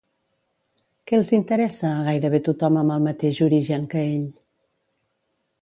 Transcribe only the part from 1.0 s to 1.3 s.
Què els